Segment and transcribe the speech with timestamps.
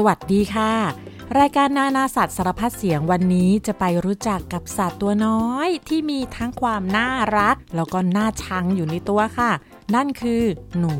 [0.00, 0.72] สวัสดีค่ะ
[1.38, 9.50] รายการนานาสัตว์สารพัดเสียงวันนี้จะไปรู้จักกับสัตว์ตัวน้อยที่มีทั้งความน่ารัก แล้วก็น่าชังอยู่ในตัวค่ะ
[9.94, 10.42] นั่นคือ
[10.78, 10.96] หนู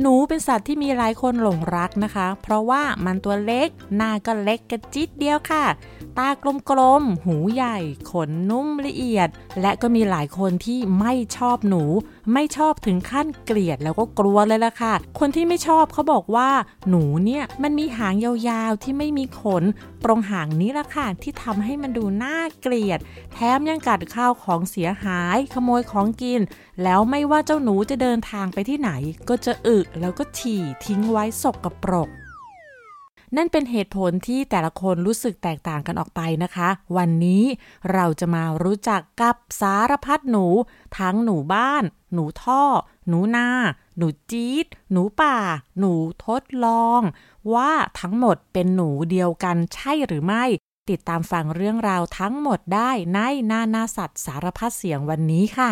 [0.00, 5.64] หนูเป็นสัตว์ที่มีหลายคนหลงรักนะคะ เพราะว่ามันตัวเล็ก หน้าก็เล็กกระจิตเดียวค่ะ
[6.20, 6.30] ตา
[6.70, 7.78] กลมๆ หูใหญ่
[8.10, 9.28] ขนนุ่มละเอียด
[9.60, 11.82] และก็มีหลายคนที่ไม่ชอบหนู
[12.32, 16.50] ไม่ชอบถึงขั้นเกลียดแล้วก็กลัวเลยล่ะค่ะ คนที่ไม่ชอบเขาบอกว่า
[16.88, 19.64] หนูเนี่ยมันมีหางยาวๆที่ไม่มีขน
[20.04, 22.98] ตรงหางนี้ล่ะค่ะที่ทำให้มันดูน่าเกลียด
[23.32, 26.40] แถมยังกัดข้าวของเสียหาย ขโมยของกิน
[26.82, 28.90] แล้วไม่ว่าเจ้าหนูจะเดินทางไปที่ไหน
[29.28, 32.10] ก็จะอึแล้วก็ฉี่ทิ้งไว้สกปรก
[33.36, 37.44] นั่นเป็นเหตุผลที่แต่ละคนรู้สึกแตกต่างกันออกไปนะคะ วันนี้
[37.92, 40.46] เราจะมารู้จักกับสารพัดหนู
[40.98, 42.62] ทั้งหนูบ้าน หนูท่อ
[43.08, 43.48] หนูนา
[43.96, 45.36] หนูจี๊ด หนูป่า
[45.78, 45.92] หนู
[46.26, 47.00] ทดลอง
[47.54, 50.44] ว่าทั้งหมดเป็นหนูเดียวกันใช่หรือไม่
[50.90, 53.18] ติดตามฟังเรื่องราวทั้งหมดได้ใน
[53.50, 55.70] นานาสัตว์สารพัดเสียงวันนี้ค่ะ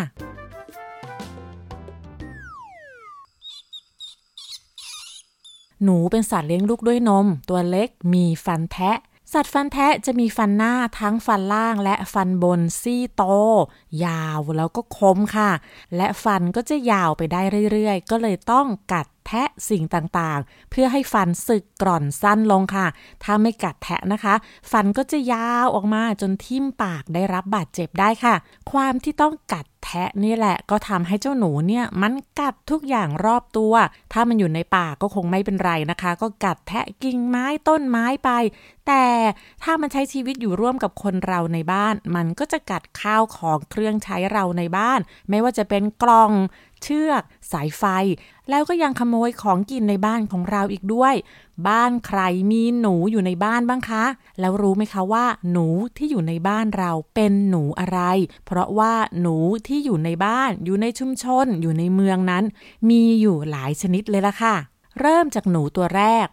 [5.84, 8.98] หนูเป็นสัตว์เลี้ยงลูกด้วยนม ตัวเล็กมีฟันแทะ
[9.32, 13.22] สัตว์ฟันแทะจะมีฟันหน้าทั้งฟันล่างและฟันบนซี่โต
[14.04, 15.50] ยาวแล้วก็คมค่ะ
[15.96, 22.86] และฟันก็จะยาวไปได้เรื่อยๆ ก็เลยต้องกัด แทะสิ่งต่างๆ เพื่อให้ฟันสึกกร่อนสั้นลงค่ะ
[23.24, 24.34] ถ้าไม่กัดแทะนะคะ
[24.70, 28.34] ฟันก็จะยาวออกมาจนทิ่มปากได้รับบาดเจ็บได้ค่ะ
[28.70, 33.72] ความที่ต้องกัดแทะนี่แหละก็ทำให้เจ้าหนูเนี่ยมันกัดทุกอย่างรอบตัว
[34.12, 38.30] ถ้ามันอยู่ในป่าก็คงไม่เป็นไรนะคะ ก็กัดแทะกิ่งไม้ต้นไม้ไป
[38.86, 39.04] แต่
[39.62, 46.32] ถ้ามันใช้ชีวิตอยู่ร่วมกับคนเราในบ้าน มันก็จะกัดข้าวของเครื่องใช้เราในบ้าน ไม่ว่าจะเป็นกล่อง
[46.82, 47.84] เชือก สายไฟ
[48.50, 51.14] แล้วก็ยังขโมยของกินในบ้านของเราอีกด้วย
[51.68, 54.04] บ้านใครมีหนูอยู่ในบ้านบ้างคะ
[54.40, 58.00] แล้วรู้ไหมคะว่า หนูที่อยู่ในบ้านเราเป็นหนูอะไร
[58.46, 59.36] เพราะว่าหนู
[59.66, 62.44] ที่อยู่ในบ้านอยู่ในชุมชน อยู่ในเมืองนั้น
[62.88, 64.54] มีอยู่หลายชนิดเลยล่ะค่ะ
[65.00, 66.26] เริ่มจากหนูตัวแรก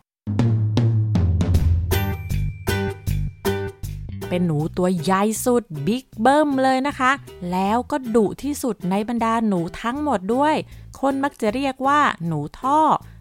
[4.29, 7.11] เป็นหนูตัวใหญ่สุดบิ๊กเบิ้มเลยนะคะ
[7.51, 10.55] แล้วก็ดุที่สุดในบรรดาหนูทั้งหมดด้วย
[10.99, 12.79] คนมักจะเรียกว่า หนูท่อ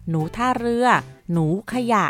[0.09, 0.87] หนูท่าเรือ
[1.31, 2.05] หนูขยะ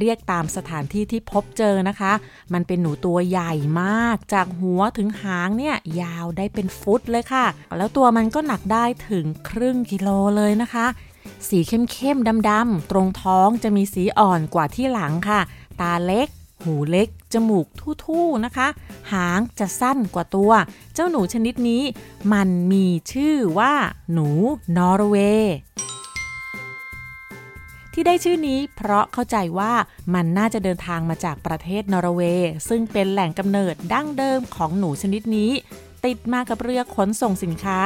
[0.00, 2.12] เรียกตามสถานที่ที่พบเจอนะคะ
[2.52, 3.52] มันเป็นหนูตัวใหญ่
[3.82, 10.86] มาก จากหัวถึงหางเนี่ยยาวได้เป็นฟุตเลยค่ะ แล้วตัวมันก็หนักได้ถึงครึ่งกิโลเลยนะคะ
[11.48, 15.40] สีเข้มๆดำๆตรงท้องจะมีสีอ่อนกว่าที่หลังค่ะ
[15.80, 16.28] ตาเล็ก
[16.66, 17.66] หูเล็ก จมูก
[18.02, 18.68] ทู่ๆนะคะ
[19.12, 20.52] หางจะสั้นกว่าตัว
[20.94, 21.82] เจ้าหนูชนิดนี้
[22.32, 23.74] มันมีชื่อว่า
[24.12, 24.28] หนู
[24.76, 25.56] นอร์เวย์
[27.92, 29.72] ที่ได้ชื่อนี้เพราะเข้าใจว่า
[30.14, 35.50] มันน่าจะเดินทางมาจากประเทศนอร์เวย์ ซึ่งเป็นแหล่งกำเนิดดั้งเดิมของหนูชนิดนี้
[36.06, 37.78] ติดมากับเรือขนส่งสินค้า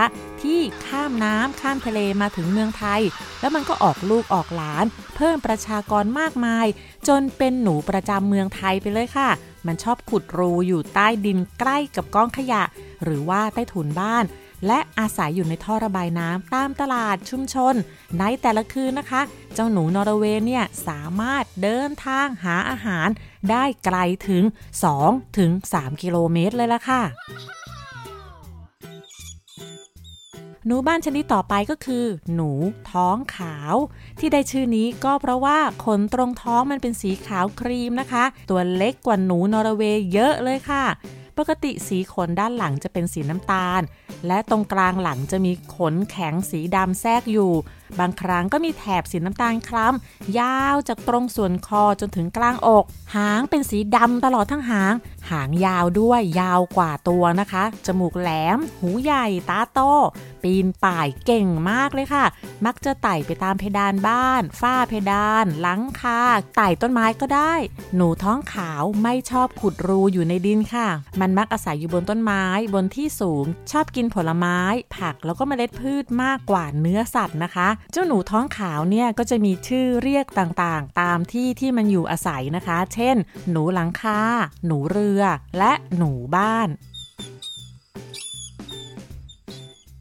[0.43, 3.01] ที่ข้ามน้ำข้ามทะเลมาถึงเมืองไทย
[3.41, 4.85] แล้วมันก็ออกลูกออกหลาน
[5.17, 6.67] เพิ่มประชากรมากมาย
[7.09, 9.29] จนเป็นหนูประจำเมืองไทยไปเลยค่ะ
[9.67, 12.63] มันชอบขุดรูอยู่ใต้ดินใกล้กับกองขยะ
[13.05, 14.25] หรือว่าใต้ถุนบ้าน
[14.67, 17.75] และอาศัยอยู่ในท่อระบายน้ำตามตลาดชุมชน
[18.19, 19.23] ในแต่ละคืนนะคะ
[19.55, 23.09] เจ้าหนูนอร์เวย์เนี่ยสามารถเดินทางหาอาหาร
[23.51, 23.99] ได้ไกล
[24.29, 24.45] ถึง
[24.91, 27.03] 2ถึง3กิโลเมตรเลยล่ะค่ะ
[30.67, 32.05] หนูบ้านชนิดต่อไปก็คือ
[32.35, 32.51] หนู
[32.91, 33.75] ท้องขาว
[34.19, 40.85] ที่ได้ชื่อนี้ก็เพราะว่าขนตรงท้องมันเป็นสีขาวครีมนะคะ ตัวเล็กกว่าหนูนอร์เวย์เยอะเลยค่ะ
[41.39, 43.83] ปกติสีขนด้านหลังจะเป็นสีน้ำตาล
[44.27, 47.53] และตรงกลางหลังจะมีขนแข็งสีดำแทรกอยู่
[47.99, 52.85] บางครั้งก็มีแถบสีน้ำตาลคล้ำยาวจากตรงส่วนคอจนถึงกลางอก
[53.15, 54.95] หางเป็นสีดำตลอดทั้งหาง
[55.31, 59.81] หางยาวด้วยยาวกว่าตัวนะคะ จมูกแหลม หูใหญ่ ตาโต
[60.43, 62.25] ปีนป่ายเก่งมากเลยค่ะ
[62.67, 66.21] มักจะไต่ไปตามเพดานบ้าน ฝ้าเพดาน หลังคา
[66.57, 67.55] ไต่ต้นไม้ก็ได้
[67.97, 70.89] หนูท้องขาวไม่ชอบขุดรูอยู่ในดินค่ะ
[71.21, 72.45] มันมักอาศัยอยู่บนต้นไม้
[72.75, 74.59] บนที่สูง ชอบกินผลไม้
[74.97, 83.17] ผักแล้วก็เมล็ดพืชมากกว่าเนื้อสัตว์นะคะเจ้าหนูท้องขาวเนี่ยก็จะมีชื่อเรียกต่างๆ ตามที่ที่มันอยู่อาศัยนะคะ เช่น
[83.51, 84.21] หนูหลังคา
[84.67, 85.23] หนูเรือ
[85.59, 86.69] และหนูบ้าน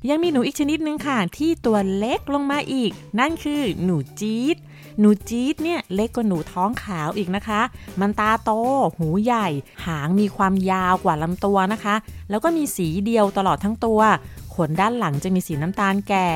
[0.10, 4.58] ยังมีหนูอีกชนิดหนึ่งค่ะ ที่ตัวเล็กลงมาอีก นั่นคือหนูจี๊ด
[5.00, 7.62] หนูจี๊ดเนี่ยเล็กกว่าหนูท้องขาวอีกนะคะ
[8.02, 8.52] มันตาโต
[8.98, 9.48] หูใหญ่
[9.86, 11.96] หางมีความยาวกว่าลำตัวนะคะ
[12.30, 14.00] แล้วก็มีสีเดียวตลอดทั้งตัว
[14.68, 16.28] นด้านหลังจะมีสีน้ำตาลแก่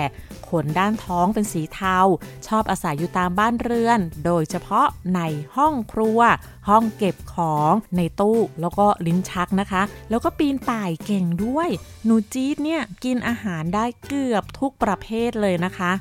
[0.49, 1.97] ขนด้านท้องเป็นสีเทา
[2.47, 5.21] ชอบอาศัยอยู่ตามบ้านเรือน โดยเฉพาะใน
[5.55, 6.19] ห้องครัว
[6.69, 11.69] ห้องเก็บของในตู้แล้วก็ลิ้นชักนะคะ แล้วก็ปีนป่ายเก่งด้วย
[12.05, 15.91] หนูจี๊ดเนี่ยกินอาหารได้เกือบทุกประเภทเลยนะคะ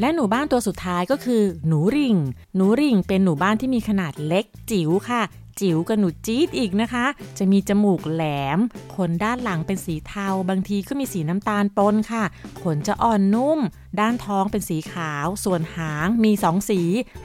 [0.00, 2.16] และหนูบ้านตัวสุดท้ายก็คือ หนูริง
[2.56, 5.22] หนูริงเป็นหนูบ้านที่มีขนาดเล็กจิ๋วค่ะ
[5.60, 7.06] จิ๋วกับหนูจี๊ดอีกนะคะ
[7.38, 8.24] จะมีจมูกแหล
[8.56, 8.58] ม
[8.94, 12.24] ขนด้านหลังเป็นสีเทา บางทีก็มีสีน้ำตาลปนค่ะ
[12.62, 13.60] ขนจะอ่อนนุ่ม
[14.00, 16.80] ด้านท้องเป็นสีขาว ส่วนหางมีสองสี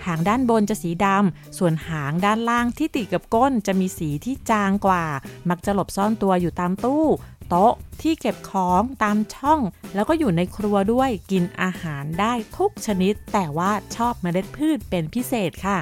[0.06, 5.04] หางด้านบนจะสีดำ ส่วนหางด้านล่างที่ติดกับก้นจะมีสีที่จางกว่า
[5.50, 7.06] มักจะหลบซ่อนตัวอยู่ตามตู้
[7.50, 9.60] โต๊ะที่เก็บของตามช่อง
[9.96, 15.80] แล้วก็อยู่ในครัวด้วยกินอาหารได้ทุกชนิด แต่ว่าชอบเมล็ดพืชเป็นพิเศษค่ะ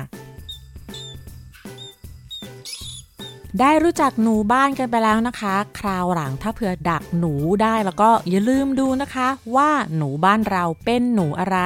[3.61, 11.59] ได้รู้จักหนูบ้านกันไปแล้วนะคะ คราวหลังถ้าเผื่อดักหนูได้แล้วก็อย่าลืมดูนะคะ ว่าหนูบ้านเราเป็นหนูอะไร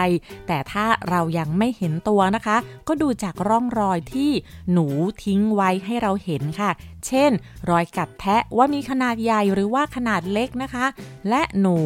[0.47, 2.57] แต่ถ้าเรายังไม่เห็นตัวนะคะ
[2.87, 4.31] ก็ดูจากร่องรอยที่
[4.71, 4.87] หนู
[5.23, 6.71] ทิ้งไว้ให้เราเห็นค่ะ
[7.07, 7.31] เช่น
[7.69, 10.85] รอยกัดแทะว่ามีขนาดใหญ่หรือว่าขนาดเล็กนะคะ
[11.29, 11.77] และหนู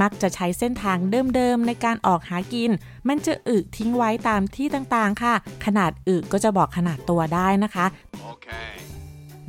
[0.00, 0.98] มักจะใช้เส้นทาง
[1.34, 2.70] เดิมๆในการออกหากิน
[3.08, 7.86] มันจะอึทิ้งไว้ตามที่ต่างๆค่ะ ขนาดอึก็จะบอกขนาดตัวได้นะคะ
[8.30, 8.89] okay.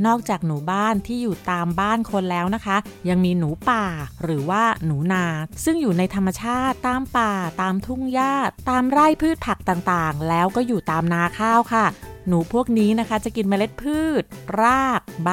[0.05, 2.77] นอกจากหนูบ้านที่อยู่ตามบ้านคนแล้วนะคะ
[3.09, 3.85] ยังมีหนูป่า
[4.23, 5.25] หรือว่าหนูนา
[5.63, 8.33] ซึ่งอยู่ในธรรมชาติตามป่า ตามทุ่งหญ้า
[8.69, 11.85] ตามไร่พืชผักต่างๆ แล้วก็อยู่ตามนาข้าวค่ะ
[12.27, 14.23] หนูพวกนี้นะคะจะกินเมล็ดพืช
[14.61, 15.31] ราก ใบ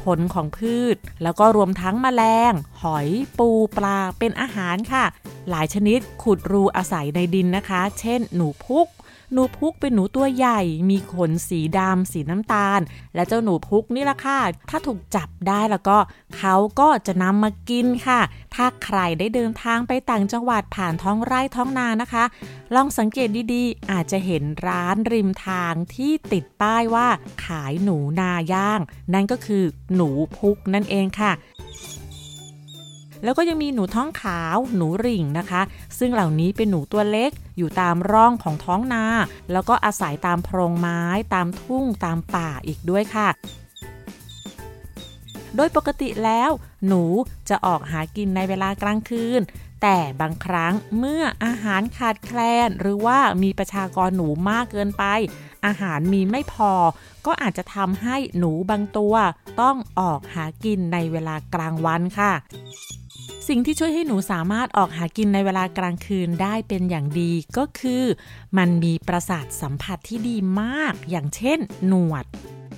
[0.00, 2.52] ผลของพืช แล้วก็รวมทั้งแมลง
[2.82, 3.08] หอย
[3.38, 5.04] ปูปลาเป็นอาหารค่ะ
[5.50, 8.86] หลายชนิดขุดรูอาศัยในดินนะคะ เช่น หนูพุก
[9.32, 12.80] หนูพุกเป็นหนูตัวใหญ่ มีขนสีดำสีน้ำตาล
[13.14, 14.40] และเจ้าหนูพุกนี่ละค่ะ
[14.70, 15.98] ถ้าถูกจับได้แล้วก็
[16.36, 18.20] เขาก็จะนำมากินค่ะ
[18.54, 22.24] ถ้าใครได้เดินทางไปต่างจังหวัดผ่านท้องไร่ท้องนานะคะ
[22.74, 27.08] ลองสังเกตดีๆ อาจจะเห็นร้านริมทางที่ติดป้ายว่า
[27.44, 28.80] ขายหนูนาย่าง
[29.14, 29.64] นั่นก็คือ
[29.94, 30.08] หนู
[30.38, 31.32] พุกนั่นเองค่ะ
[33.24, 35.62] แล้วก็ยังมีหนูท้องขาว หนูริ่งนะคะ
[35.98, 39.04] ซึ่งเหล่านี้เป็นหนูตัวเล็ก อยู่ตามร่องของท้องนา
[39.52, 41.02] แล้วก็อาศัยตามโพรงไม้
[41.34, 43.28] ตามทุ่ง ตามป่าอีกด้วยค่ะ
[45.56, 46.50] โดยปกติแล้ว
[46.86, 47.02] หนู
[47.48, 49.40] จะออกหากินในเวลากลางคืน
[49.82, 55.04] แต่บางครั้งเมื่ออาหารขาดแคลน หรือว่ามีประชากรหนูมากเกินไป
[55.66, 56.72] อาหารมีไม่พอ
[57.26, 59.14] ก็อาจจะทำให้หนูบางตัว
[59.60, 62.32] ต้องออกหากินในเวลากลางวันค่ะ
[63.48, 68.04] สิ่งที่ช่วยให้หนูสามารถออกหากินในเวลากลางคืนได้เป็นอย่างดีก็คือ
[68.58, 72.24] มันมีประสาทสัมผัสที่ดีมาก อย่างเช่น หนวด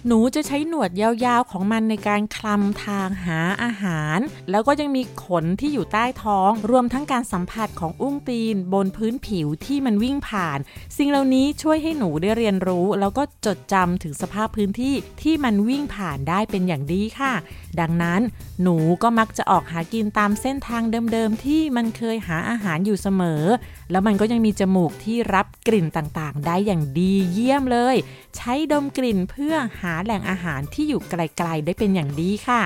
[0.06, 4.18] หนูจะใช้หนวดยาวๆของมันในการคลำทางหาอาหาร
[4.50, 10.58] แล้วก็ยังมีขนที่อยู่ใต้ท้อง รวมทั้งการสัมผัสของอุ้งตีน บนพื้นผิวที่มันวิ่งผ่าน
[10.96, 17.32] สิ่งเหล่านี้ช่วยให้หนูได้เรียนรู้ แล้วก็จดจำถึงสภาพพื้นที่ที่มันวิ่งผ่านได้เป็นอย่างดีค่ะ
[17.80, 18.20] ดังนั้น
[18.62, 23.44] หนูก็มักจะออกหากินตามเส้นทางเดิมๆที่มันเคยหาอาหารอยู่เสมอ
[23.90, 27.96] แล้วมันก็ยังมีจมูกที่รับกลิ่นต่างๆ ได้อย่างดีเยี่ยมเลย
[28.36, 32.62] ใช้ดมกลิ่นเพื่อหาแหล่งอาหารที่อยู่ไกลๆได้เป็นอย่างดีค่ะ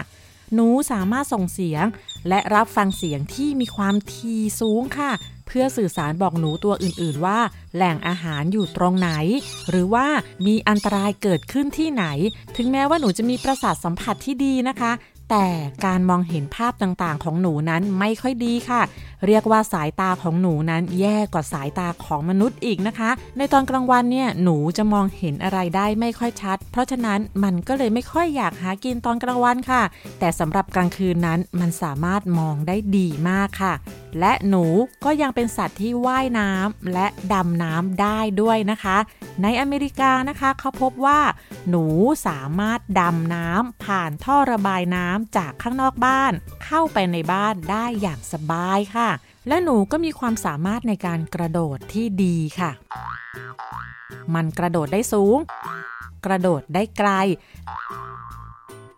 [0.55, 1.85] หนูสามารถส่งเสียง
[2.29, 5.12] และรับฟังเสียงที่มีความทีสูงค่ะ
[5.47, 7.38] เพื่อสื่อสารบอกหนูตัวอื่นๆว่า
[7.75, 9.11] แหล่งอาหารอยู่ตรงไหน
[9.71, 10.07] หรือว่า
[10.47, 12.05] มีอันตรายเกิดขึ้นที่ไหน
[12.57, 14.93] ถึงแม้ว่าหนูจะมีประสาทสัมผัสที่ดีนะคะ
[15.31, 15.47] แต่
[15.87, 18.83] การมองเห็นภาพต่างๆ ของหนูนั้นไม่ค่อยดีค่ะ
[19.26, 29.83] เรียกว่าสายตาของหนูนั้นแย่กว่าสายตาของมนุษย์อีกนะคะ ในตอนกลางวันเนี่ยหนูจะมองเห็นอะไรได้ไม่ค่อยชัด เพราะฉะนั้นมันก็เลยไม่ค่อยอยากหากินตอนกลางวันค่ะ
[30.19, 33.75] แต่สำหรับกลางคืนนั้นมันสามารถมองได้ดีมากค่ะ
[34.21, 34.64] และหนู
[35.05, 38.97] ก็ยังเป็นสัตว์ที่ว่ายน้ำและดำน้ำได้ด้วยนะคะ
[39.43, 41.21] ในอเมริกานะคะเขาพบว่า
[41.69, 41.85] หนู
[42.26, 46.33] สามารถดำน้ำผ่านท่อระบายน้ำจากข้างนอกบ้าน
[46.64, 49.11] เข้าไปในบ้านได้อย่างสบายค่ะ
[49.49, 52.70] และหนูก็มีความสามารถในการกระโดดที่ดีค่ะ
[54.34, 55.37] มันกระโดดได้สูง
[56.26, 57.11] กระโดดได้ไกล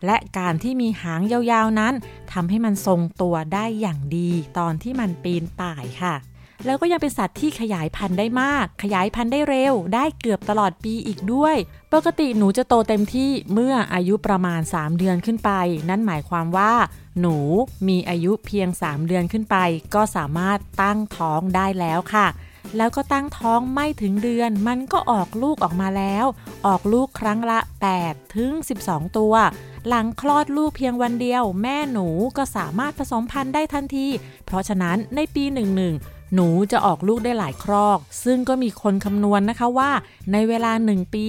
[0.05, 1.93] และการที่มีหางยาวๆนั้น
[2.33, 6.15] ทำให้มันทรงตัวได้อย่างดีตอนที่มันปีนป่ายค่ะ
[6.65, 11.55] แล้วก็ยังเป็นสัตว์ที่ขยายพันธุ์ได้มาก ขยายพันธุ์ได้เร็ว ได้เกือบตลอดปีอีกด้วย
[11.93, 15.51] ปกติหนูจะโตเต็มที่เมื่ออายุประมาณ 3 เดือนขึ้นไป
[15.89, 16.73] นั่นหมายความว่า
[17.19, 17.37] หนู
[17.87, 19.57] มีอายุเพียง 3 เดือนขึ้นไป
[19.95, 22.27] ก็สามารถตั้งท้องได้แล้วค่ะ
[22.77, 26.25] แล้วก็ตั้งท้องไม่ถึงเดือน มันก็ออกลูกออกมาแล้ว
[26.67, 27.59] ออกลูกครั้งละ
[27.97, 28.51] 8ถึง
[28.83, 29.33] 12 ตัว
[29.87, 32.07] หลังคลอดลูกเพียงวันเดียว แม่หนู
[32.37, 34.07] ก็สามารถผสมพันธุ์ได้ทันที
[34.45, 35.95] เพราะฉะนั้นในปีหนึ่ง
[36.35, 39.91] หนูจะออกลูกได้หลายครอก ซึ่งก็มีคนคำนวณนนะคะว่า
[40.31, 41.27] ในเวลาหนึ่งปี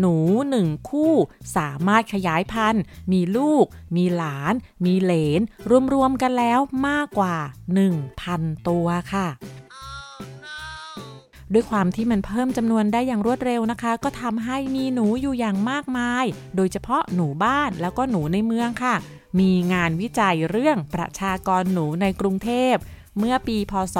[0.00, 0.16] หนู
[0.50, 1.12] หนึ่งคู่
[1.56, 3.64] สามารถขยายพันธุ์ มีลูก
[3.96, 4.54] มีหลาน
[4.84, 5.40] มีเหลน
[5.94, 7.36] รวมๆกันแล้วมากกว่า
[8.02, 9.28] 1,000 ตัวค่ะ
[11.52, 16.24] ด้วยความที่มันเพิ่มจำนวนได้อย่างรวดเร็วนะคะ ก็ทำให้มีหนูอยู่อย่างมากมาย
[16.56, 18.94] โดยเฉพาะหนูบ้านแล้วก็หนูในเมืองค่ะ
[19.40, 22.74] มีงานวิจัยเรื่องประชากรหนูในกรุงเทพ
[23.20, 23.98] เมื่อปีพศ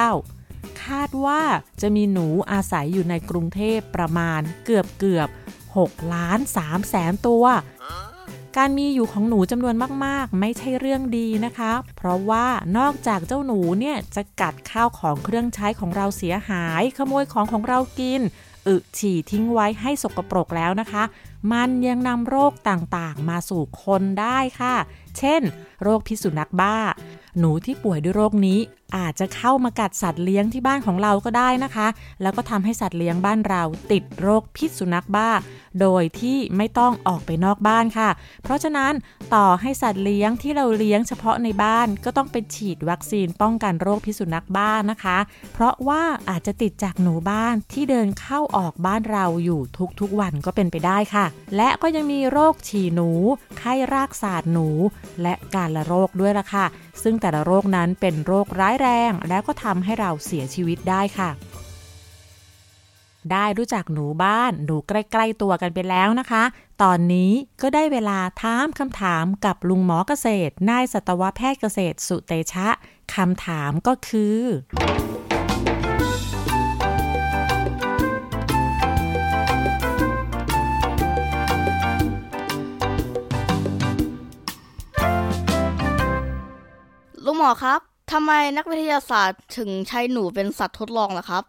[0.00, 1.42] 2559 คาดว่า
[1.80, 5.28] จะมีหนูอาศัยอยู่ในกรุงเทพประมาณเกือบเกือบ
[5.70, 7.44] 6ล้าน3แสนตัว
[8.56, 9.74] การมีอยู่ของหนูจำนวน
[10.04, 12.46] มากๆ ไม่ใช่เรื่องดีนะคะ เพราะว่า
[12.78, 18.20] นอกจากเจ้าหนูเนี่ยจะกัดข้าวของเครื่องใช้ของเราเสียหาย ขโมยของของเรากิน
[18.66, 21.02] อึฉี่ทิ้งไว้ให้สกปรกแล้วนะคะ
[21.52, 24.74] มันยังนำโรคต่างๆ มาสู่คนได้ค่ะ
[25.18, 25.42] เช่น
[25.82, 26.76] โรคพิษสุนัขบ้า
[27.38, 28.58] หนูที่ป่วยด้วยโรคนี้
[28.96, 31.88] อาจจะเข้ามากัดสัตว์เลี้ยงที่บ้านของเราก็ได้นะคะ
[32.22, 33.62] แล้วก็ทำให้สัตว์เลี้ยงบ้านเรา
[33.92, 35.30] ติดโรคพิษสุนัขบ้า
[35.80, 38.10] โดยที่ไม่ต้องออกไปนอกบ้านค่ะ
[38.42, 38.92] เพราะฉะนั้น
[39.34, 45.18] ต่อให้สัตว์เลี้ยงที่เราเลี้ยงเฉพาะในบ้านก็ต้องไปฉีดวัคซีนป้องกันโรคพิษสุนัขบ้านะคะ
[45.52, 49.60] เพราะว่าอาจจะติดจากหนูบ้านที่เดินเข้าออกบ้านเราอยู่
[50.00, 53.10] ทุกๆวันก็เป็นไปได้ค่ะ และก็ยังมีโรคฉี่หนู
[53.58, 54.68] ไข้รากสาดหนู
[55.22, 56.66] และการละโรคด้วยล่ะค่ะ
[57.02, 61.30] ซึ่งแต่ละโรคนั้นเป็นโรคร้ายแรง และก็ทำให้เราเสียชีวิตได้ค่ะ
[63.32, 66.44] ได้รู้จักหนูบ้าน หนูใกล้ๆตัวกันไปแล้วนะคะ
[66.82, 67.32] ตอนนี้
[67.62, 72.68] ก็ได้เวลาถามคำถามกับลุงหมอเกษตรนายสัตวแพทย์เกษตรสุเตชะ
[73.14, 74.38] คำถามก็คือ
[87.42, 87.80] มอครับ
[88.12, 91.44] ทำไมนักวิทยาศาสตร์ถึงใช้หนูเป็นสัตว์ทดลองล่ะครับ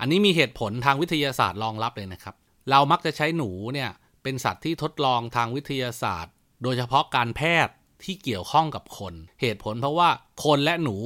[0.00, 2.34] อันนี้มีเหตุผลทางวิทยาศาสตร์รองรับเลยนะครับ
[2.70, 3.90] เรามักจะใช้หนูเนี่ย
[4.22, 6.32] เป็นสัตว์ที่ทดลองทางวิทยาศาสตร์
[6.62, 10.10] โดยเฉพาะการแพทย์ที่เกี่ยวข้องกับคน เหตุผลเพราะว่า
[10.44, 10.96] คนและหนู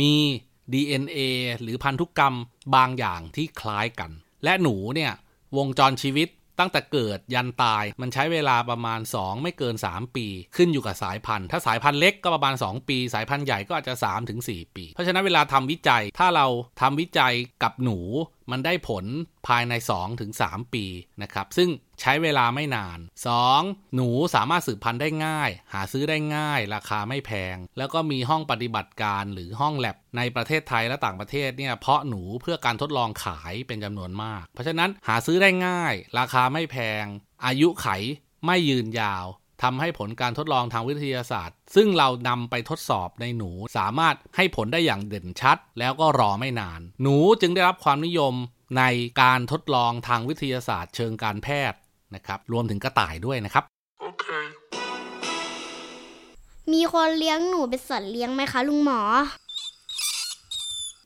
[0.00, 0.12] มี
[0.72, 1.20] DNA
[1.62, 2.34] หรือพันธุกรรม
[2.74, 4.10] บางอย่างที่คล้ายกัน
[4.44, 5.12] และหนูเนี่ย
[5.56, 6.28] วงจรชีวิต
[6.58, 16.46] ตั้งแต่เกิดยันตายมันใช้เวลาประมาณ 2 ไม่เกิน 3 ปี ขึ้นอยู่กับสายพันธุ์ ถ้าสายพันธุ์เล็กก็ประมาณ 2 ปี สายพันธุ์ใหญ่ก็อาจจะ3ถึง4ปี เพราะฉะนั้นเวลาทำวิจัยถ้าเรา
[16.80, 18.00] ทำวิจัยกับหนู
[18.50, 19.04] มันได้ผล
[19.46, 19.74] ภายใน
[20.24, 20.84] 2-3 ปี
[21.22, 22.98] นะครับ ซึ่งใช้เวลาไม่นาน
[23.46, 23.94] 2.
[23.94, 37.04] หนูสามารถสืบพันธุ์ได้ง่าย หาซื้อได้ง่าย ราคาไม่แพง แล้วก็มีห้องปฏิบัติการหรือห้องแลบในประเทศไทยและต่างประเทศเนี่ยเพาะหนูเพื่อการทดลองขายเป็นจำนวนมาก เพราะฉะนั้นหาซื้อได้ง่าย ราคาไม่แพง
[37.46, 37.88] อายุไข
[38.46, 39.26] ไม่ยืนยาว
[39.62, 48.34] ทำให้ผลการทดลองทางวิทยาศาสตร์ ซึ่งเรานำไปทดสอบในหนูสามารถให้ผลได้อย่างเด่นชัด แล้วก็รอไม่นาน หนูจึงได้รับความนิยม
[48.78, 48.82] ใน
[49.22, 51.78] การทดลองทางวิทยาศาสตร์ เชิงการแพทย์
[52.14, 53.64] นะครับรวมถึงกระต่ายด้วยนะครับ
[54.00, 54.26] โอเค
[56.72, 59.00] มีคนเลี้ยงหนูเป็นสัตว์เลี้ยงไหมคะลุงหมอ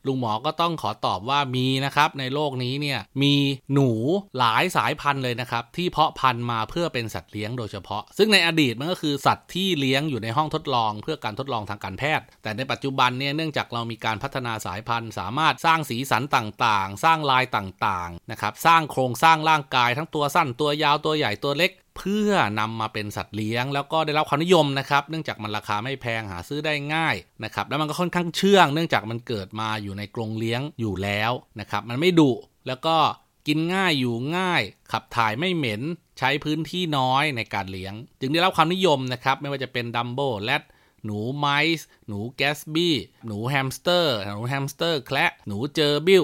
[0.07, 3.35] ลุงหมอก็ต้องขอตอบว่ามีนะครับ ในโลกนี้เนี่ยมี
[3.73, 3.91] หนู
[4.39, 22.31] หลายสายพันธุ์เลยนะครับ ที่เพาะพันธุ์มาเพื่อเป็นสัตว์เลี้ยงโดยเฉพาะ ซึ่งในอดีตมันก็คือสัตว์ที่เลี้ยงอยู่ในห้องทดลอง เพื่อการทดลองทางการแพทย์ แต่ในปัจจุบันเนี่ยเนื่องจากเรามีการพัฒนาสายพันธุ์ สามารถสร้างสีสันต่างๆ สร้างลายต่างๆนะครับสร้างโครงสร้างร่างกายทั้งตัวสั้นตัวยาวตัวใหญ่ตัวเล็ก เพื่อ
[22.61, 32.33] นำมาเป็นสัตว์เลี้ยง แล้วก็ได้รับความนิยมนะครับเนื่องจากมันราคาไม่แพงหาซื้อได้ง่ายนะครับแล้วมันก็ค่อนข้างเชื่อง เนื่องจากมันเกิดมาอยู่ในกรงเลี้ยงอยู่แล้วนะครับมันไม่ดุ
[32.67, 32.97] แล้วก็
[33.47, 35.83] กินง่ายอยู่ง่าย ขับถ่ายไม่เหม็น
[36.19, 40.63] ใช้พื้นที่น้อยในการเลี้ยง จึงได้รับความนิยมนะครับไม่ว่าจะเป็นดัมโบแรด
[41.05, 41.47] หนูไม
[41.79, 42.97] ส์หนูแกสบี้
[43.27, 46.23] หนูแฮมสเตอร์ หนูแฮมสเตอร์แคระหนูเจอร์บิล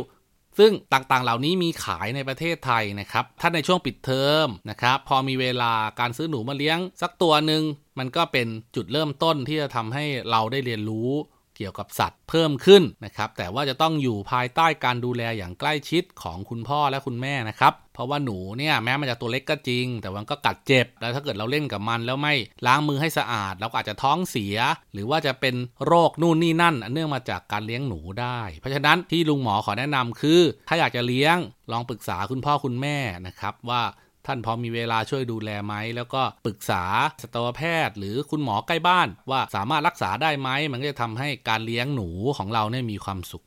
[0.58, 7.62] ซึ่งต่างๆ เหล่านี้มีขายในประเทศไทยนะครับ ถ้าในช่วงปิดเทอมนะครับ พอมีเวลาการซื้อหนูมาเลี้ยงสักตัวหนึ่ง
[7.98, 8.46] มันก็เป็น
[8.76, 11.10] จุดเริ่มต้นที่จะทำให้เราได้เรียนรู้
[11.58, 22.34] เกี่ยวกับสัตว์เพิ่มขึ้นนะครับแต่ว่าจะต้องอยู่ภายใต้การดูแลอย่างใกล้ชิดของคุณพ่อและคุณแม่นะครับเพราะว่าหนูเนี่ยแม้มันจะตัวเล็กก็จริง แต่มันก็กัดเจ็บ แล้วถ้าเกิดเราเล่นกับมันแล้วไม่
[22.66, 24.56] ล้างมือให้สะอาด เราก็อาจจะท้องเสีย
[24.92, 25.54] หรือว่าจะเป็น
[25.86, 31.36] โรคนู่นนี่นั่น เนื่องมาจากการเลี้ยงหนูได้ เพราะฉะนั้นที่ลุงหมอขอแนะนำคือ ถ้าอยากจะเลี้ยง
[31.72, 33.82] ลองปรึกษาคุณพ่อคุณแม่นะครับว่า
[34.28, 36.82] ท่านพอมีเวลาช่วยดูแลไหม แล้วก็ปรึกษา
[37.22, 42.08] สัตวแพทย์ หรือคุณหมอใกล้บ้าน ว่าสามารถรักษาได้ไหม มันก็จะทำให้การเลี้ยงหนู
[42.38, 43.44] ของเราเนี่ยมีความสุข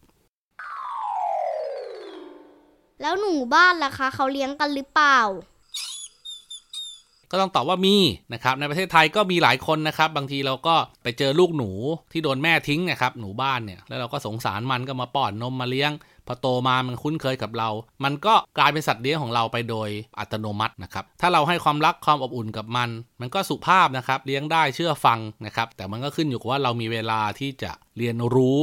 [3.02, 5.20] แล้วหนูบ้านล่ะคะ เขาเลี้ยงกันหรือเปล่า
[7.32, 7.96] ก็ต้องตอบว่ามี
[8.34, 11.72] นะครับในประเทศไทยก็มีหลายคนนะครับ บางทีเราก็ไปเจอลูกหนู
[12.12, 15.92] ที่โดนแม่ทิ้งนะครับหนูบ้านเนี่ยแล้วเราก็สงสารมันก็มาป้อนนมมาเลี้ยง
[16.28, 17.70] พอโตมามันคุ้นเคยกับเรา
[18.04, 22.90] มันก็กลายเป็นสัตว์เลี้ยงของเราไปโดยอัตโนมัตินะครับ ถ้าเราให้ความรักความอบอุ่นกับมัน
[23.22, 28.60] มันก็สุภาพนะครับ เลี้ยงได้เชื่อฟังนะครับ แต่มันก็ขึ้นอยู่กับว่าเรามีเวลาที่จะเรียนรู้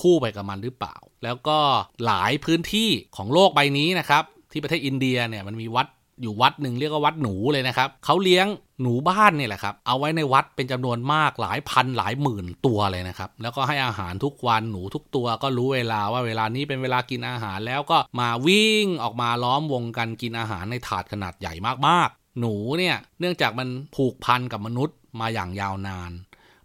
[0.00, 1.58] คู่ไปกับมันหรือเปล่า แล้วก็
[2.06, 5.86] หลายพื้นที่ของโลกใบนี้นะครับ ที่ประเทศอินเดียเนี่ยมันมีวัด
[6.22, 8.46] อยู่วัดหนึ่งเรียกว่าวัดหนูเลยนะครับเขาเลี้ยง
[8.82, 21.54] หนูบ้านนี่แหละครับ เอาไว้ในวัดเป็นจำนวนมากหลายพันหลายหมื่นตัวเลยนะครับ แล้วก็ให้อาหารทุกวันหนูทุกตัวก็รู้เวลาว่าเวลานี้เป็นเวลากินอาหารแล้วก็มาวิ่งออกมาล้อมวงกันกินอาหารในถาดขนาดใหญ่
[21.86, 26.10] มากๆ หนูเนี่ยเนื่องจากมันผูกพันกับมนุษย์มาอย่างยาวนาน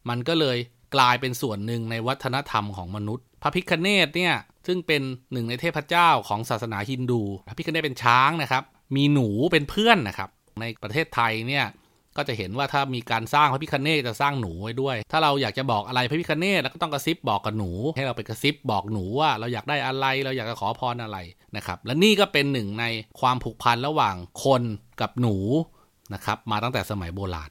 [0.10, 0.58] มันก็เลย
[0.96, 4.36] กลายเป็นส่วนหนึ่งในวัฒนธรรมของมนุษย์ พระพิคเนตเนี่ย
[4.68, 8.64] ซึ่งเป็นหนึ่งในเทพเจ้าของศาสนาฮินดู พระพิคเนตเป็นช้างนะครับ
[8.96, 10.30] มีหนูเป็นเพื่อนนะครับ
[10.62, 11.66] ในประเทศไทยเนี่ย
[12.18, 21.18] ก็จะเห็นว่าถ้ามีการสร้างพระพิคเนตจะสร้างหนูไว้ด้วย ถ้าเราอยากจะบอกอะไรพระพิคเนตเราก็ต้องกระซิบบอกกับหนู ให้เราไปกระซิบบอกหนูว่าเราอยากได้อะไรเราอยากจะขอพรอะไร
[21.56, 22.86] นะครับ และนี่ก็เป็นหนึ่งใน
[23.20, 24.64] ความผูกพันระหว่างคน
[25.02, 25.36] กับหนู
[26.14, 27.50] นะครับ มาตั้งแต่สมัยโบราณ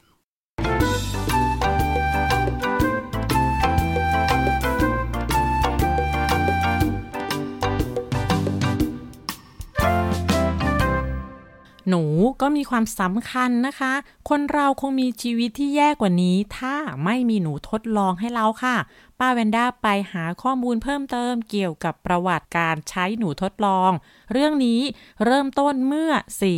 [11.89, 12.03] หนู
[12.41, 13.93] ก็มีความสำคัญนะคะ
[14.29, 16.75] คนเราคงมีชีวิตที่แย่กว่านี้ ถ้า
[17.05, 18.75] ไม่มีหนูทดลองให้เราค่ะ
[19.19, 23.91] ป้าแวนด้าไปหาข้อมูลเพิ่มเติมเกี่ยวกับประวัติการใช้หนูทดลอง
[24.31, 24.81] เรื่องนี้
[25.25, 26.11] เริ่มต้นเมื่อ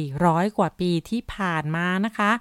[0.05, 2.31] 400 กว่าปีที่ผ่านมานะคะ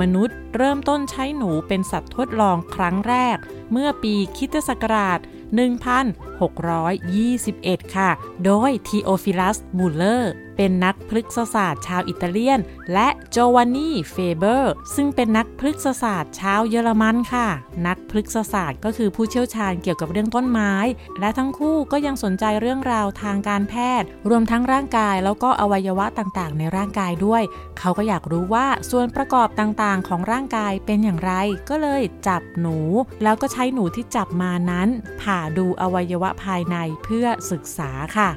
[0.00, 3.36] มนุษย์เริ่มต้นใช้หนูเป็นสัตว์ทดลองครั้งแรก
[3.72, 8.10] เมื่อปีคริสต์ศักราช 1621 ค่ะ
[8.44, 12.60] โดยทีโอฟิลัสมูเลอร์เป็นนักพฤกษศาสตร์ชาวอิตาเลียน
[12.92, 17.48] และโจวานนี่เฟเบอร์ ซึ่งเป็นนักพฤกษศาสตร์ชาวเยอรมันค่ะ
[17.86, 20.72] นักพฤกษศาสตร์ก็คือผู้เชี่ยวชาญเกี่ยวกับเรื่องต้นไม้
[21.20, 27.42] และทั้งคู่ก็ยังสนใจเรื่องราวทางการแพทย์ รวมทั้งร่างกายแล้วก็อวัยวะต่างๆ ในร่างกายด้วย
[27.78, 31.32] เขาก็อยากรู้ว่าส่วนประกอบต่างๆ ของร่างกายเป็นอย่างไร
[31.70, 32.78] ก็เลยจับหนู
[33.22, 34.88] แล้วก็ใช้หนูที่จับมานั้น
[35.20, 38.30] ผ่าดูอวัยวะภายในเพื่อศึกษาค่ะ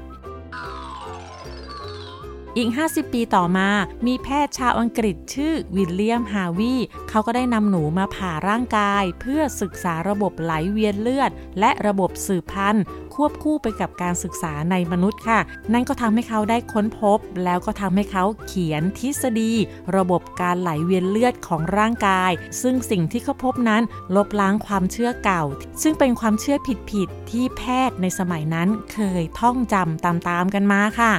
[2.57, 3.69] อีก 50 ปีต่อมา
[4.07, 6.75] มีแพทย์ชาวอังกฤษชื่อวิลเลียม ฮาวี
[7.09, 12.83] เขาก็ได้นำหนูมาผ่าร่างกาย เพื่อศึกษาระบบไหลเวียนเลือด และระบบสืบพันธุ์
[13.15, 15.39] ควบคู่ไปกับการศึกษาในมนุษย์ค่ะ
[15.73, 19.51] นั่นก็ทำให้เขาได้ค้นพบ แล้วก็ทำให้เขาเขียนทฤษฎี
[19.95, 23.83] ระบบการไหลเวียนเลือดของร่างกาย ซึ่งสิ่งที่เขาพบนั้น
[24.15, 25.43] ลบล้างความเชื่อเก่า
[25.81, 26.57] ซึ่งเป็นความเชื่อ
[26.91, 31.13] ผิดๆที่แพทย์ในสมัยนั้นเคยท่องจำตามๆกันมาค่ะ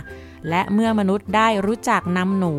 [0.50, 2.54] และเมื่อมนุษย์ได้รู้จักนำหนู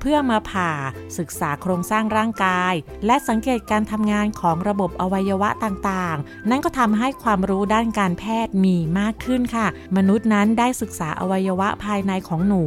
[0.00, 0.70] เพื่อมาผ่า
[1.18, 2.74] ศึกษาโครงสร้างร่างกาย
[3.06, 12.64] และสังเกตการทำงานของระบบอวัยวะต่างๆ นั่นก็ทำให้ความรู้ด้านการแพทย์มีมากขึ้นค่ะ มนุษย์นั้นได้ศึกษาอวัยวะภายในของหนู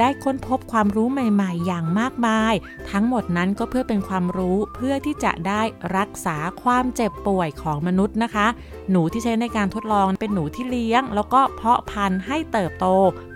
[0.00, 2.54] ได้ค้นพบความรู้ใหม่ ๆ อย่างมากมาย
[2.90, 5.62] ทั้งหมดนั้นก็เพื่อเป็นความรู้เพื่อที่จะได้
[5.96, 8.46] รักษาความเจ็บป่วยของมนุษย์นะคะ
[8.90, 12.86] หนูที่ใช้ในการทดลองเป็นหนูที่เลี้ยง แล้วก็เพาะพันธุ์ให้เติบโต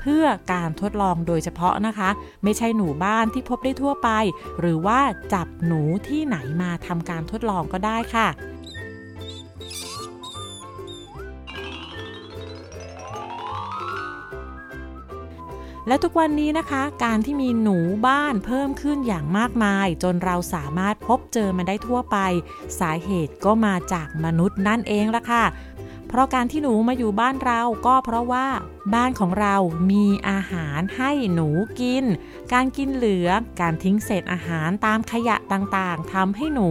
[0.01, 2.11] เพื่อการทดลองโดยเฉพาะนะคะ
[2.45, 4.09] ไม่ใช่หนูบ้านที่พบได้ทั่วไป
[4.61, 5.01] หรือว่า
[5.33, 8.29] จับหนูที่ไหนมาทำการทดลองก็ได้ค่ะ
[15.89, 22.17] และทุกวันนี้นะคะการที่มีหนูบ้านเพิ่มขึ้นอย่างมากมาย จนเราสามารถพบเจอมันได้ทั่วไป
[22.81, 25.45] สาเหตุก็มาจากมนุษย์นั่นเองละค่ะ
[26.11, 28.47] เพราะการที่หนูมาอยู่บ้านเราก็เพราะว่า
[28.95, 29.57] บ้านของเรา
[29.91, 31.49] มีอาหารให้หนู
[31.81, 32.05] กิน
[32.53, 33.29] การกินเหลือ
[33.61, 36.69] การทิ้งเศษอาหารตามขยะต่างๆทำให้หนู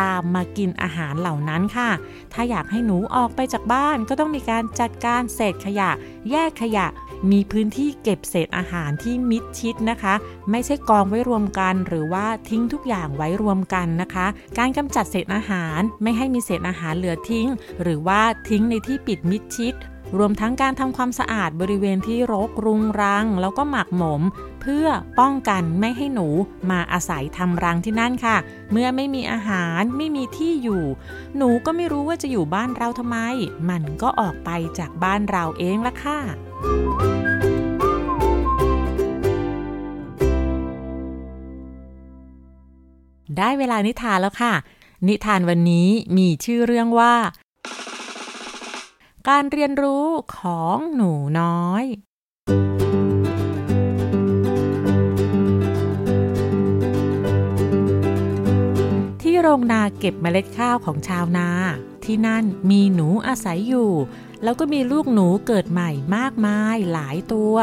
[0.00, 1.90] ตามมากินอาหารเหล่านั้นค่ะ
[2.32, 5.90] ถ้าอยากให้หนูออกไปจากบ้านก็ต้องมีการจัดการเศษขยะ
[6.30, 6.86] แยกขยะ
[7.30, 10.14] มีพื้นที่เก็บเศษอาหารที่มิดชิดนะคะ
[10.50, 14.26] ไม่ใช่กองไว้รวมกัน หรือว่าทิ้งทุกอย่างไว้รวมกันนะคะ
[14.58, 17.48] การกำจัดเศษอาหารไม่ให้มีเศษอาหารเหลือทิ้ง
[17.82, 19.74] หรือว่าทิ้งในที่ปิดมิดชิด
[20.18, 24.22] รวมทั้งการทำความสะอาดบริเวณที่รกรุงรัง แล้วก็หมักหมม
[24.62, 24.86] เพื่อ
[25.20, 26.28] ป้องกันไม่ให้หนู
[26.70, 28.36] มาอาศัยทำรังที่นั่นค่ะ
[28.72, 30.84] เมื่อไม่มีอาหารไม่มีที่อยู่
[31.36, 33.18] หนูก็ไม่รู้ว่าจะอยู่บ้านเราทำไม
[33.70, 36.18] มันก็ออกไปจากบ้านเราเองละค่ะ
[43.38, 44.54] ได้เวลานิทานแล้วค่ะ
[45.08, 47.14] นิทานวันนี้มีชื่อเรื่องว่า
[49.28, 51.84] การเรียนรู้ของหนูน้อย
[59.22, 61.48] ที่โรงนาเก็บเมล็ดข้าวของชาวนา
[62.04, 63.90] ที่นั่นมีหนูอาศัยอยู่
[64.42, 67.54] แล้วก็มีลูกหนูเกิดใหม่มากมายหลายตัว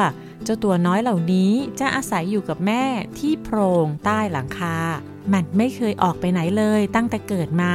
[0.43, 2.83] เจ้าตัวน้อยเหล่านี้จะอาศัยอยู่กับแม่
[3.19, 4.77] ที่โพรงใต้หลังคา
[5.33, 7.73] มันไม่เคยออกไปไหนเลยตั้งแต่เกิดมา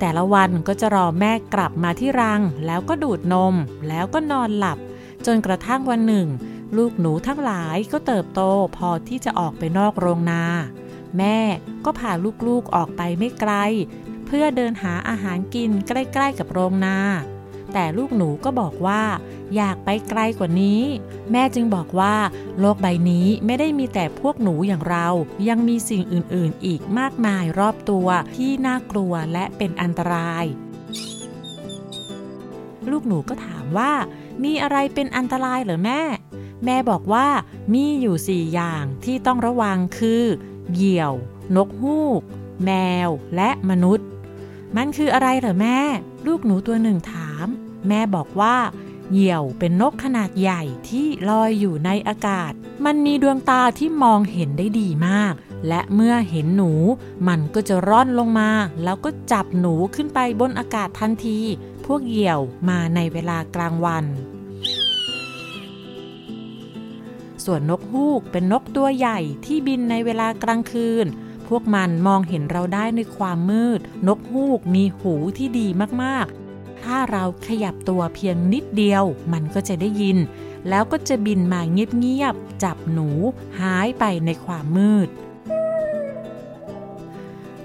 [0.00, 3.54] แต่ละวันก็จะรอแม่กลับมาที่รัง แล้วก็ดูดนม
[3.88, 4.78] แล้วก็นอนหลับ
[5.26, 6.28] จนกระทั่งวันหนึ่ง
[6.76, 8.40] ลูกหนูทั้งหลายก็เติบโต
[8.76, 10.44] พอที่จะออกไปนอกโรงนา
[11.18, 11.38] แม่
[11.84, 12.12] ก็พา
[12.46, 13.52] ลูกๆออกไปไม่ไกล
[14.26, 16.98] เพื่อเดินหาอาหารกินใกล้ ๆ กับโรงนา
[17.74, 19.02] แต่ลูกหนูก็บอกว่า
[19.56, 20.82] อยากไปไกลกว่านี้
[21.32, 22.14] แม่จึงบอกว่า
[22.58, 25.08] โลกใบนี้ไม่ได้มีแต่พวกหนูอย่างเรา
[25.48, 28.06] ยังมีสิ่งอื่นๆ อีกมากมายรอบตัว
[28.36, 30.44] ที่น่ากลัวและเป็นอันตราย
[32.90, 33.92] ลูกหนูก็ถามว่า
[34.44, 36.02] มีอะไรเป็นอันตรายเหรอแม่
[36.64, 37.26] แม่บอกว่า
[37.74, 40.22] มีอยู่สี่อย่างที่ต้องระวังคือ
[40.72, 41.14] เหยี่ยว
[41.56, 42.22] นกฮูก
[42.64, 42.70] แม
[43.06, 44.06] ว และมนุษย์
[44.76, 45.78] มันคืออะไรเหรอแม่
[46.26, 47.46] ลูกหนูตัวหนึ่งถาม
[47.88, 48.56] แม่บอกว่า
[49.10, 52.52] เหยี่ยวเป็นนกขนาดใหญ่ที่ลอยอยู่ในอากาศ
[52.84, 55.34] มันมีดวงตาที่มองเห็นได้ดีมาก
[55.68, 56.72] และเมื่อเห็นหนู
[57.28, 58.50] มันก็จะร่อนลงมา
[58.82, 61.40] แล้วก็จับหนูขึ้นไปบนอากาศทันที
[61.86, 64.04] พวกเหยี่ยวมาในเวลากลางวัน
[67.44, 71.06] ส่วนนกฮูกเป็นนกตัวใหญ่ที่บินในเวลากลางคืน
[71.48, 75.66] พวกมันมองเห็นเราได้ในความมืด นกฮูกมีหูที่ดี
[76.02, 76.43] มากๆ
[76.84, 80.18] ถ้าเราขยับตัวเพียงนิดเดียว มันก็จะได้ยิน
[80.68, 83.08] แล้วก็จะบินมาเงียบๆจับหนู
[83.60, 85.08] หายไปในความมืด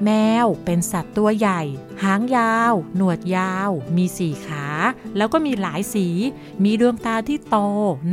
[0.04, 0.10] แม
[0.44, 1.62] วเป็นสัตว์ตัวใหญ่
[2.04, 4.66] หางยาว หนวดยาว มีสี่ขา
[5.18, 6.08] แล้วก็มีหลายสี
[6.64, 7.58] มีดวงตาที่โต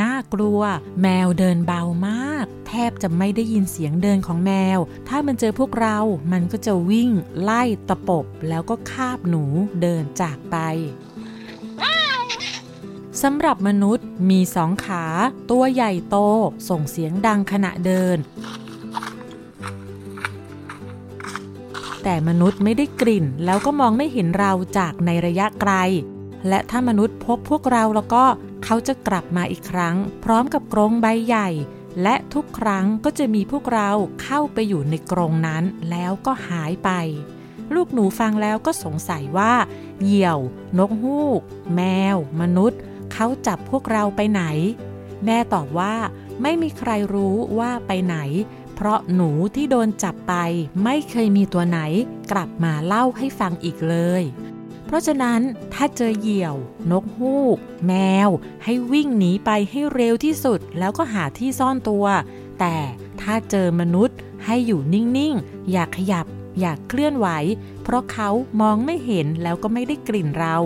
[0.03, 0.61] น่ากลัว
[1.03, 5.99] แมวเดินเบามาก แทบจะไม่ได้ยินเสียงเดินของแมว ถ้ามันเจอพวกเรา
[6.33, 7.11] มันก็จะวิ่ง
[7.43, 9.45] ไล่ตะปบ แล้วก็คาบหนู
[9.81, 10.57] เดินจากไป
[13.23, 15.05] สำหรับมนุษย์มีสองขา
[15.51, 16.17] ตัวใหญ่โต
[16.69, 18.19] ส่งเสียงดังขณะเดิน
[22.03, 25.73] แต่มนุษย์ไม่ได้กลิ่น แล้วก็มองไม่เห็นเราจากในระยะไกล
[26.49, 28.25] และถ้ามนุษย์พบพวกเราแล้วก็
[28.65, 31.49] เขาจะกลับมาอีกครั้ง พร้อมกับกรงใบใหญ่
[32.03, 33.91] และทุกครั้งก็จะมีพวกเรา
[34.23, 36.91] เข้าไปอยู่ในกรงนั้นแล้วก็หายไป
[37.75, 39.55] ลูกหนูฟังแล้วก็สงสัยว่า
[40.03, 40.39] เหยี่ยว
[40.79, 41.41] นกฮูก
[41.75, 41.81] แม
[42.15, 42.81] ว มนุษย์
[43.13, 44.43] เขาจับพวกเราไปไหน
[45.25, 45.95] แม่ตอบว่า
[46.43, 48.17] ไม่มีใครรู้ว่าไปไหน
[48.75, 50.35] เพราะหนูที่โดนจับไป
[50.85, 51.81] ไม่เคยมีตัวไหน
[52.33, 54.23] กลับมาเล่าให้ฟังอีกเลย
[54.87, 55.41] เพราะฉะนั้น
[55.75, 56.57] ถ้าเจอเหยี่ยว
[56.91, 57.93] นกฮูก แม
[58.27, 58.31] ว
[58.65, 62.05] ให้วิ่งหนีไปให้เร็วที่สุดแล้วก็หาที่ซ่อนตัว
[62.61, 62.77] แต่
[63.21, 66.27] ถ้าเจอมนุษย์ให้อยู่นิ่งๆ อย่าขยับ
[66.61, 67.29] อย่าเคลื่อนไหว
[67.83, 70.57] เพราะเขามองไม่เห็นแล้วก็ไม่ได้กลิ่นเรา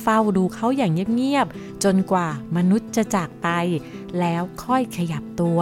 [0.00, 3.48] เฝ้าดูเขาอย่างเงียบๆ จนกว่ามนุษย์จะจากไป
[4.20, 5.60] แล้วค่อยขยับตัว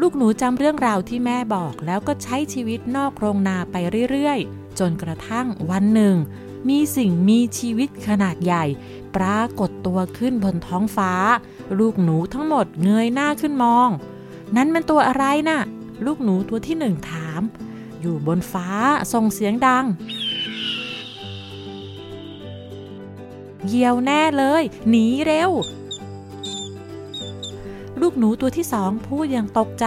[0.00, 3.76] ลูกหนูจำเรื่องราวที่แม่บอกแล้วก็ใช้ชีวิตนอกโรงนาไป
[4.10, 6.16] เรื่อยๆ จนกระทั่งวันหนึ่ง
[6.68, 8.64] มีสิ่งมีชีวิตขนาดใหญ่
[9.16, 11.12] ปรากฏตัวขึ้นบนท้องฟ้า
[11.78, 13.88] ลูกหนูทั้งหมดเงยหน้าขึ้นมอง
[14.56, 15.60] นั้นมันตัวอะไรนะ่ะ
[16.06, 17.42] ลูกหนูตัวที่หนึ่งถาม
[18.00, 18.68] อยู่บนฟ้า
[19.12, 19.84] ส่งเสียงดัง
[23.66, 25.50] เหยี่ยวแน่เลย หนีเร็ว
[28.00, 29.86] ลูกหนูตัวที่สองพูดอย่างตกใจ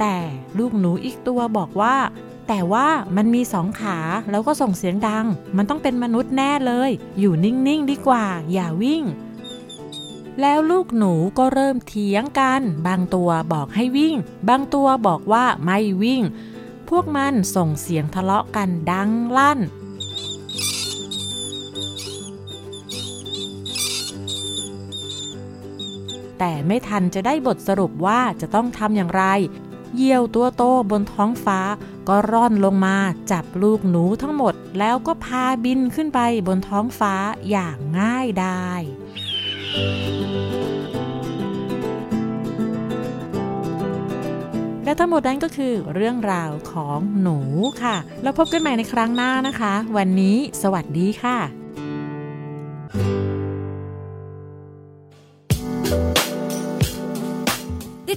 [0.00, 0.16] แต่
[0.58, 1.96] ลูกหนูอีกตัวบอกว่า
[2.52, 3.98] แต่ว่ามันมีสองขา
[4.30, 9.04] แล้วก็ส่งเสียงดัง มันต้องเป็นมนุษย์แน่เลย อยู่นิ่ง ๆ ดีกว่า อย่าวิ่ง
[10.40, 14.16] แล้วลูกหนูก็เริ่มเถียงกัน บางตัวบอกให้วิ่ง
[14.48, 16.22] บางตัวบอกว่าไม่วิ่ง
[16.88, 19.58] พวกมันส่งเสียงทะเลาะกันดังลั่น
[26.38, 29.24] แต่ไม่ทันจะได้บทสรุปว่าจะต้องทำอย่างไร
[29.96, 31.60] เหยี่ยวตัวโตบนท้องฟ้า
[32.08, 32.96] ก็ร่อนลงมา
[33.30, 37.14] จับลูกหนูทั้งหมดแล้วก็พาบินขึ้นไปบนท้องฟ้า
[37.50, 38.82] อย่างง่ายดาย
[44.84, 47.38] และทั้งหมดนั้นก็คือเรื่องราวของหนู
[47.82, 51.38] ค่ะ แล้วพบกันใหม่ในครั้งหน้านะคะ วันนี้สวัสดีค่ะ
[52.94, 53.29] ติ